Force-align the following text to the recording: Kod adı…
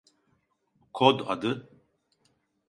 Kod 0.93 1.19
adı… 1.27 1.69